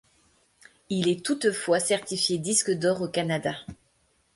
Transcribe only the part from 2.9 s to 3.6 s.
au Canada.